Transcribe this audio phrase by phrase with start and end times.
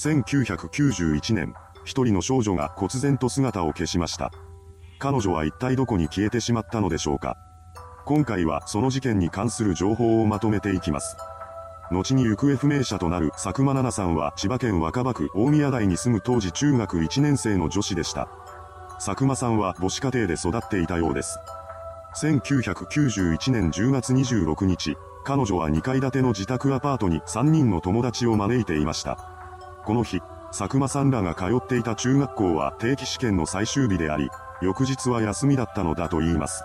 [0.00, 1.52] 1991年、
[1.84, 4.32] 一人の少女が忽然と姿を消しました。
[4.98, 7.36] 彼女は一体どこに消えてしまったのでしょうか。
[8.06, 11.18] 今回はその事件に関する情報をまとめていきます。
[11.90, 18.26] 後に行方不明者となる佐久間奈々さんは千葉県若葉区大宮台に住む当時中学1年生の女子でした。
[19.04, 21.38] 佐久間さんは母子家庭で育っていたようです。
[22.16, 29.39] 1991年10月26日、彼女は2階建ての自宅アパートに3人の友達を招いていました。
[29.90, 30.22] この日、
[30.56, 34.30] 佐久間さんらが通っていた中学校は定期試験の最終日であり、
[34.62, 36.62] 翌日は休みだったのだと言います。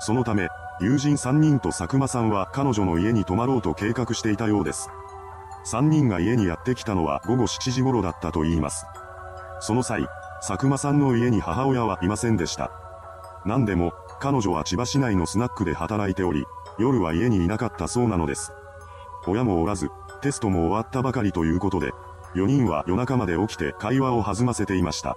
[0.00, 4.90] そのため、友人3人と佐久間さんは彼女の家に泊まろうと計画していたようです。
[5.64, 8.84] 3人が家にやってきたのは午後7時頃だったと言います。
[9.60, 10.06] その際、
[10.46, 12.70] 佐久間さんの家に母親はいませんでした。
[13.46, 16.44] 何でも、彼女は千葉市内のスナックで働いており、
[16.78, 18.52] 夜は家にいなかったそうなのです。
[19.26, 19.88] 親もおらず、
[20.20, 21.92] テストも終わったばかりということで、
[22.34, 25.16] 4人は夜中まで起きて会話を弾ませていました。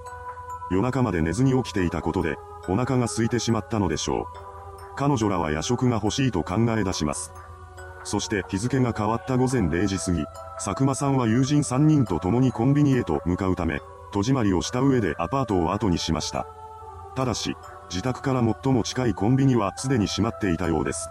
[0.71, 4.25] 夜中まで寝ずに起きていたことで、お腹が空いてしまったのでしょう。
[4.95, 7.31] 彼女らは夜食が欲しいと考え出します。
[8.03, 13.79] そして日付が変わった午前0時過ぎ、佐久間さんは友人3人と共にコンビニへと向かうため、
[14.11, 16.47] 戸締まりをした上でアパートを後にしました。
[17.15, 17.55] ただし、
[17.89, 21.09] 自宅から最も近いコンビニはすでに閉まっていたようです。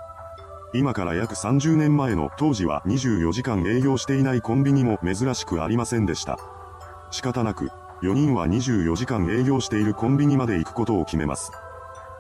[0.76, 6.36] 今から約30年前の当時は24時間営業していないコンビニも珍しくありませんでした。
[7.12, 7.70] 仕方なく、
[8.02, 11.52] 4人は24時間営業しているコンビニまで行くことを決めます。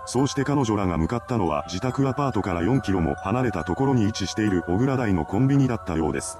[0.06, 6.38] そうして彼女らが向かったのは自宅アパートから4キロも離れたところに位置している小倉台のコンビニだったようです。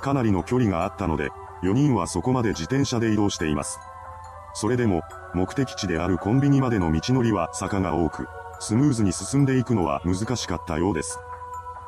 [0.00, 1.30] かなりの距離があったので、
[1.62, 3.78] 4人はそこまで自転車で移動しています。
[4.52, 5.02] それでも、
[5.32, 8.26] 目的地であるコンビニまでの道のりは坂が多く、
[8.58, 11.20] スムーズに進んでいくのは難しかったようです。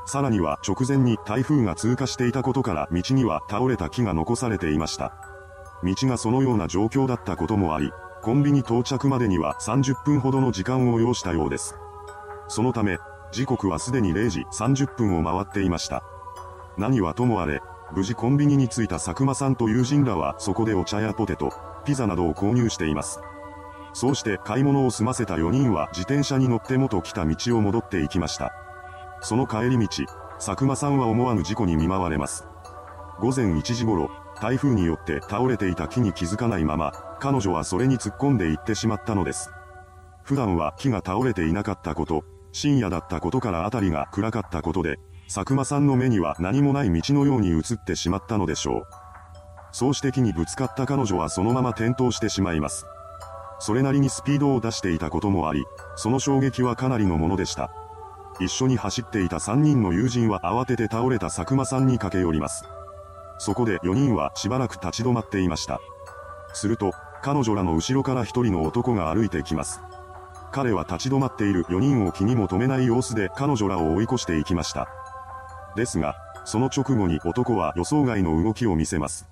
[0.08, 5.12] さらには直前に台風が通過していたことから道には倒れた木が残されていました。
[5.84, 7.92] 道がそのような状況だったこともあり、
[8.22, 11.76] コンビニ到着までには30分ほどの時間を要したようです。
[12.48, 12.96] そのため、
[13.32, 16.02] 時刻はすでに0時30分を回っていました。
[16.78, 17.60] 何はともあれ、
[17.92, 21.52] 無事コンビニに着いた佐久間さんと友人らはそこでお茶やポテト、
[21.84, 23.20] ピザなどを購入しています。
[23.92, 28.67] そうして買い物を済ませた4人は自転車に乗って元来た道を戻っていきました。
[29.20, 29.88] その帰り道、
[30.36, 32.46] 佐久間さんは思わぬ事故に見舞われます。
[33.20, 39.50] 午前1時頃、台風によって倒れていた木に気づかないまま、彼女はそれに突っ込んでいってしまったのです。
[40.22, 48.86] 普段は木が倒れていなかったこと、深夜だったことから辺りが暗かったことで、佐久間さんの目には何もない道のように映ってしまったのでしょう。
[49.72, 52.86] そうして木にぶつかった彼女はそのまま転倒してしまいます。
[53.58, 55.64] それなりにスピードを出していたこともあり、
[55.96, 57.70] その衝撃はかなりのものでした。
[58.40, 62.64] 一緒に走っていた3人の友人は慌てて倒れた佐久間さんに駆け寄ります。
[63.38, 65.80] そこで4人はしばらく立ち止まっていました。
[66.52, 69.80] すると、彼女らの後ろから一人の男が歩いてきます。
[70.50, 74.88] 彼は立ち止まっている4人を気にも留めない様子で彼女らを追い越していきました。
[75.76, 79.28] ですが、その直後に男は予想外の動きを見せます。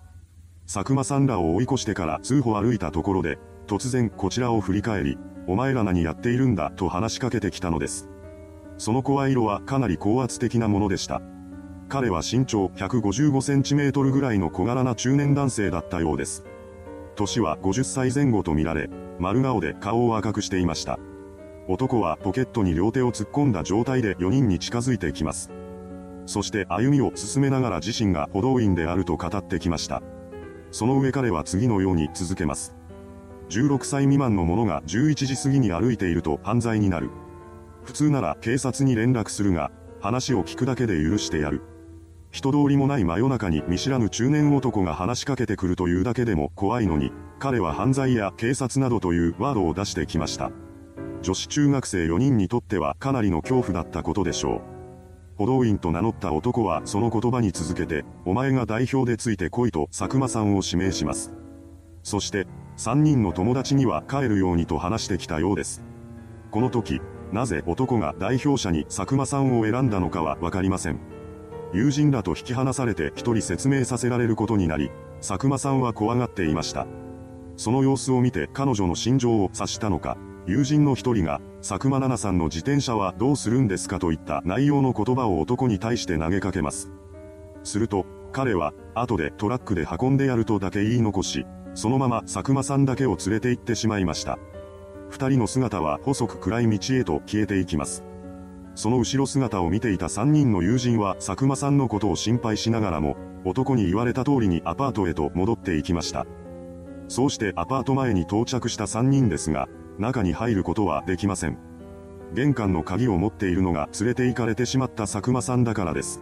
[0.73, 8.09] 佐久間さんらを追い越してから数歩歩いたところで、突然こちらを振り返り、お前ら何やっているんだと話しかけてきたのです。
[8.79, 11.23] その声色はかなり高圧的なものでした。
[11.89, 16.45] 彼は身長155センチメートルぐらいの小柄な中年男性だったようです。
[17.15, 20.99] 年は50歳前後とみられ、丸顔で顔を赤くしていました。
[21.69, 25.51] 男はポケットに両手を突っ込んだ状態で4人に近づいてきます。
[26.27, 30.03] そして歩みを進めながら自身が歩道員であると語ってきました。
[30.71, 32.75] その上彼は次のように続けます。
[33.49, 37.11] 16歳未満の者が11時過ぎに歩いていると犯罪になる。
[37.87, 39.71] 普通なら警察に連絡するが、
[40.01, 41.63] 話を聞くだけで許してやる。
[42.33, 50.51] 人通りもない真夜中に見知らぬ中年男が話しかけてくるというだけでも怖いのに、彼は犯罪や警察などというワードを出してきました。
[51.23, 54.61] 女子中学生4人にとってはかなりの恐怖だったことでしょう。
[55.37, 61.33] 歩道員と名乗った男はその言葉に続けて、お前が代表でついて来いと佐久間さんを指名します。
[62.03, 65.85] そして、3人の友達には帰るようにと話してきたようです。
[66.51, 67.01] この時、
[67.33, 70.99] なぜ男が代表者に佐久間さんを選んだのかはわかりません。
[71.73, 74.91] 友人らと引き離されて一人説明させられることになり、
[75.21, 76.87] 佐久間さんは怖がっていました。
[77.57, 86.93] その様子を見て彼女の心情を察したのか、友人の一人が、佐久間奈々さんの自転車はどうするんですかといった内容の言葉を男に対して投げかけます。
[87.65, 94.39] すると、彼は、後でトラックで運んでやるとだけ言い残し、そのまま佐久間さんだけを連れて行ってしまいました。
[95.09, 98.05] 二人の姿は細く暗い道へと消えていきます。
[98.75, 106.27] その後ろ姿を見ていた3人の友人は佐久間さんのことを心配しながらも、男に言われた通りにアパートへと戻っていきました。
[107.09, 109.69] そうしてアパート前に到着した3人ですが、
[109.99, 111.57] 中に入ることはできません。
[112.35, 116.21] 玄関の鍵を持っているのが連れて行かれてしまった佐久間さんだからです。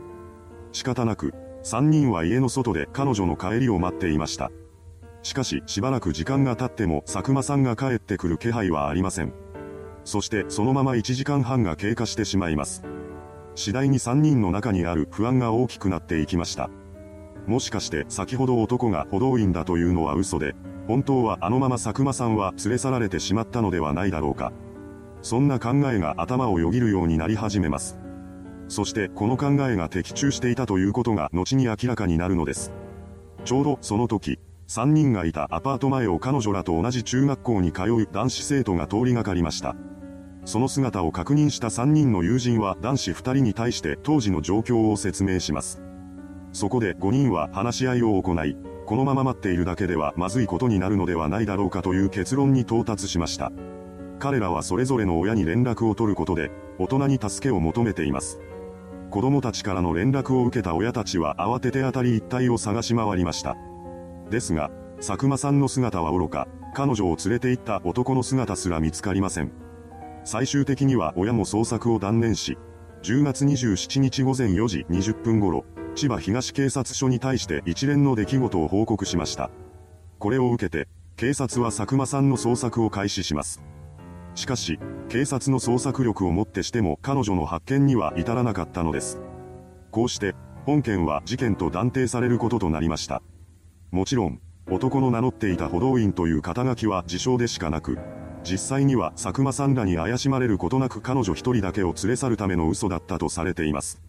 [0.72, 1.32] 仕方なく、
[1.64, 4.52] 3人は家の外で彼女の帰りを待っていました。
[5.24, 9.32] しかし、しばらく時間が経っても佐久間さんが帰ってくる気配はありません。
[10.04, 12.84] そしてそのまま1時間半が経過してしまいます。
[13.54, 16.68] 次第に3人の中にある不安が大きくなっていきました。
[17.46, 20.54] もしかして先ほど男が歩道員だというのは嘘で、
[20.86, 24.52] 本当はあのまま佐久間さんは連れ去られてしまったのではないだろうか。
[25.22, 27.98] そんな考えが頭をよぎるようになり始めます。
[28.68, 32.72] そしてこの考えが的中していたということが後に明らかになるのです。
[33.46, 34.38] ちょうどその時、
[34.68, 39.76] 3人がいたアパート前を彼女らと同じ中学校に通う男子生徒が通りがかりました。
[40.44, 45.82] その姿を確認した3人の友人は男子2人に対して当時の状況を説明します。
[46.52, 48.56] そこで5人は話し合いを行い、
[48.86, 53.52] このまま待っているだけではまずいことになるのではないだろうかという結論に到達しました。
[54.18, 58.40] 彼らはそれぞれの親に連絡を取ることで、大人に助けを求めています。
[59.10, 63.56] 子供たちからの連絡を受けた親たちは慌てて当たり一帯を探し回りました。
[64.34, 69.52] ですが、佐久間さんの姿は愚か、彼女を連れて行った男の姿すら見つかりません。
[70.24, 72.58] 最終的には親も捜索を断念し、
[73.02, 75.64] 10月27日午前4時20分頃、
[75.94, 79.50] 千葉東警察署に対して一連の出来事を報告しました。
[80.18, 83.62] これを受けて、警察は佐久間さんの捜索を開始します。
[84.34, 89.20] しかし、警察の捜索力をもってしても彼女の発見には至らなかったのです。
[89.92, 90.34] こうして、
[90.66, 93.22] 本件は事件と断定されることとなりました。
[93.94, 97.96] もちろん、男の名乗っていた歩道員という肩書きは自称でしかなく、
[98.42, 104.02] 実際には佐久間さんらに怪しまれることなく彼女一人だけを連れ去るための嘘だったとされています。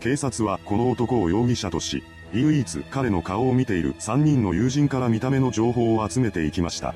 [0.00, 2.02] 警察はこの男を容疑者とし、
[2.32, 6.92] 唯一彼の顔を見ている3人の友人から見た目の情報を集めていきました。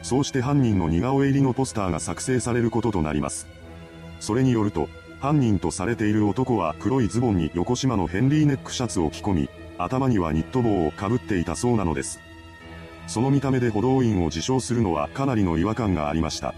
[0.00, 3.46] そうして犯人の似顔絵入りのポスターが作成されることとなります。
[4.18, 4.88] それによると、
[5.20, 9.50] 犯人とされている男は黒いズボンに横島のヘンリーネックシャツを着込み、
[9.84, 12.20] 頭にはニット帽をかぶっていたそうなのです。
[13.06, 16.54] その見た目で歩道員を自称するのはかなりの違和感がありました。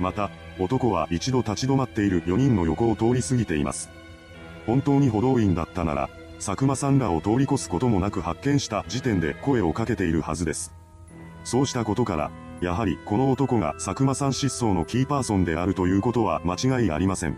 [0.00, 3.90] また、男は一度立ち止まっている4人の横を通り過ぎています。
[4.66, 10.72] 本当に歩道員だったなら、佐久間さんらを通り越すこともなく発見した時点で声をかけているはずです。
[11.44, 12.30] そうしたことから、
[12.60, 17.36] やはりこの男が佐久間さん失踪のキーパーソンであるということは間違いありません。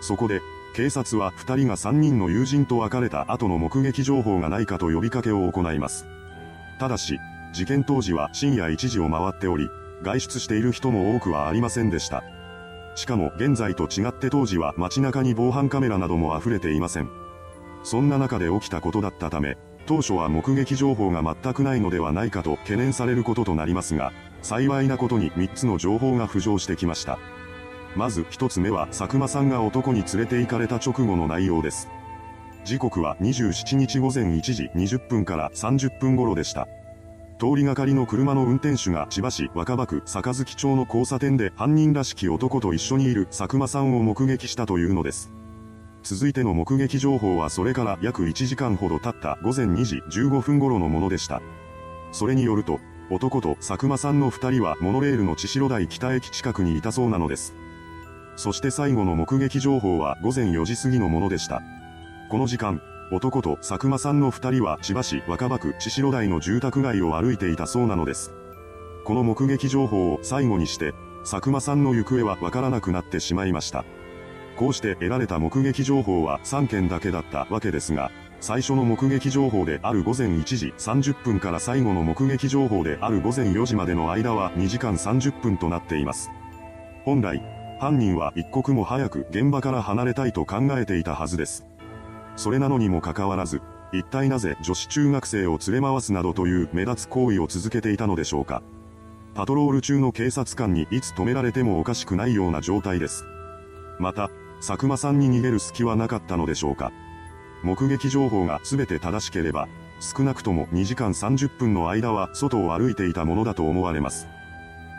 [0.00, 0.40] そこで、
[0.74, 6.04] 警察は2人が3人の友人と別れた後の目撃情報がないかと呼びかけを行います。
[6.80, 7.20] ただし、
[7.52, 9.70] 事件当時は深夜1時を回っており、
[10.02, 12.24] 外出している人も多くはありませんでした。
[12.96, 17.08] しかも現在と違って当時は街中に防犯カメラなども溢れていません。
[17.84, 19.56] そんな中で起きたことだったため、
[19.86, 24.12] 当初は目撃情報が全くないのではないかと懸念されることとなりますが、
[24.42, 27.20] 幸いなことに3つの情報が浮上してきました。
[27.96, 31.88] まず1つ目は佐久間さんが男に連れて行かれた直後の内容です。
[32.64, 36.66] 時刻は27日午前1時20分から30分頃でした。
[37.38, 45.30] 通りがかりの車の運転手が千葉市若葉区坂月町の交差点で犯人らしき男と一緒にいる佐久間さんを目撃したというのです。
[46.02, 51.42] 続いての目撃情報はそれから約1時間ほど経った午前2時15分頃のものでした。
[52.12, 52.78] それによると、
[53.10, 57.54] 男と佐久間さんの二人はモノレールの千代台北駅近くにいたそうなのです。
[58.36, 61.62] そして最後の目撃情報は午前4時過ぎのものでした。
[62.30, 62.80] この時間、
[63.12, 68.32] 男と佐久間さんの二人は千葉市若葉区千代台の住宅街を歩いていたそうなのです。
[69.04, 73.84] この目撃情報を最後にして、佐久間さんの行方はわからなくなってしまいました。
[74.56, 78.10] こうして得られた目撃情報は3件だけだったわけですが、
[78.40, 86.30] 最初の目撃情報である午前1時30分から最後の目撃情報である午前4時までの間は2時間30分となっています。
[87.04, 87.42] 本来、
[87.80, 91.66] 犯人は一刻も早く現場から離れたいと考えていたはずです。
[92.36, 93.60] それなのにもかかわらず、
[93.92, 98.62] 一体なぜ女子中学生を連れ回すなどという目立つ行為を続けていたのでしょうか。
[99.34, 103.24] パトロール中の警察官にいつ止められてもおかしくないような状態です。
[103.98, 106.92] また、佐久間さんに逃げる隙はなかったのでしょうか。
[107.62, 109.68] 目撃情報が全て正しければ、
[110.00, 114.28] 少なくとも2時間30分の間は外を歩いていたものだと思われます。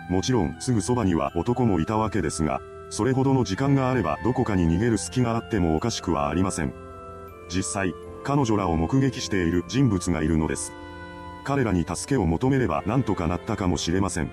[0.09, 6.73] もちろんすぐそばには男もいたわけですが、それほどの時間があればどこかに逃げる隙があってもおかしくはありません。
[7.49, 7.93] 実際、
[8.23, 10.71] 彼女らを目撃している人物がいるのです。
[11.43, 14.29] 彼らに助けを求めれば何とかなったかもしれません。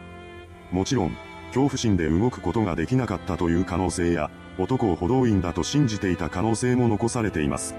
[0.70, 1.16] もちろん、
[1.48, 7.74] 恐怖心で動くことができなかったという可能性や、男を補導員だと信じていた可能性も残されています。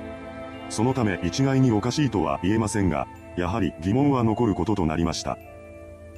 [0.70, 3.08] そのため一概におかしいとは言えませんが、
[3.38, 5.38] やはり疑問は残ることとなりました。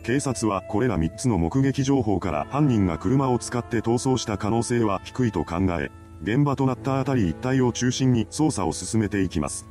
[0.05, 5.89] 警察はこれら3つの目撃情報から犯人が車を使って逃走した可能性は低いと考え、
[6.21, 9.67] 現場となった辺り一帯を中心に捜査を進めていきます。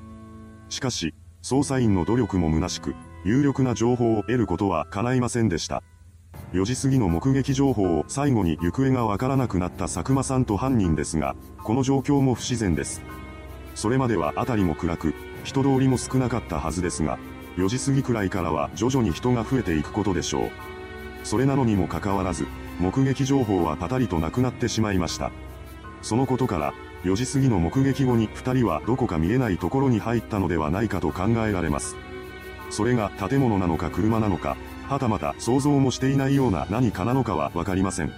[0.70, 1.14] しかし、
[1.44, 5.84] 捜査員の努力も虚しく、有力な情報を得ることは叶いませんでした。
[6.52, 13.02] 4時過ぎの目撃情報を最後に行方がわからなくなった佐久間さんと犯人ですが、この状況も不自然です。
[13.76, 15.14] それまでは辺りも暗く、
[15.44, 17.20] 人通りも少なかったはずですが、
[17.56, 20.50] 4時過ぎくらいからは徐々に人が増えていくことでしょう。
[21.22, 22.46] それなのにもかかわらず、
[22.78, 25.30] 目撃情報はパタリとなくなってしまいました。
[26.02, 31.96] そのことから、4時過ぎの目撃後に2人はどこか見えないところに入ったのではないかと考えられます。
[32.70, 34.56] それが建物なのか車なのか、
[34.88, 38.12] はたまた想像もしていないような何かなのかはわかりません。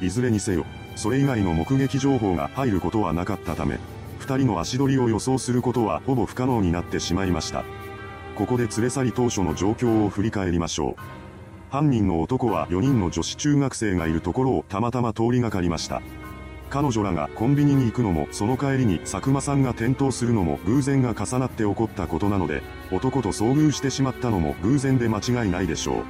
[0.00, 3.78] いずれにせよ、それ以外の目撃情報が入ることはなかったため、
[4.18, 7.64] 二人の足取りを予想することはほぼ不可能になってしまいました。
[8.38, 10.94] ここで連れ去り当初の状況を振り返りましょう。
[11.70, 16.02] 犯人の男は4人の女子中学生がいるところをたまたま通りがかりました。
[16.70, 26.04] 彼女らがコンビニに行くのもその帰りに佐久間さんが転倒するのも偶然が重なって起こったことなので、男と遭遇してしまったのも偶然で間違いないでしょう。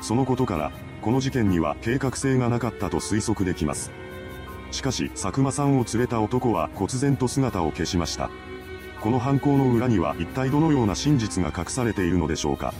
[0.00, 3.92] そのことから、この事件には計画性がなかったと推測できます。
[4.72, 8.30] しかし、佐久間さんを連れた男は忽然と姿を消しました。
[9.02, 12.72] この犯行の裏には一体どのような真実が隠されているのでしょうか？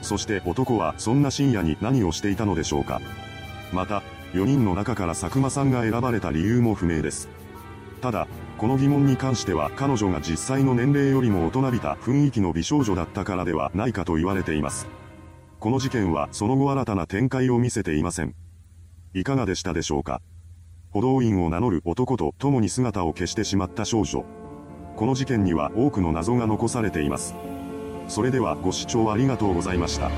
[0.00, 3.02] そして男はそんな深夜に何をしていたのでしょうか？
[3.70, 4.02] また、
[4.32, 7.28] 4人の中から佐久間さんが選ばれた理由も不明です。
[8.00, 8.26] ただ、
[8.56, 14.86] この疑問に関しては彼女が実際の年齢よりも大人びた雰囲気の美少女だったからではないかと言われています。
[15.58, 18.34] この事件はその後新たな展開を見せていません。
[19.12, 20.22] いかがでしたでしょうか？
[20.88, 24.24] 補導員を名乗る男と共に姿を消してしまった少女。
[25.00, 27.34] この事件には多くの謎が残されています。
[28.06, 30.10] それではご視聴ありがとうございました。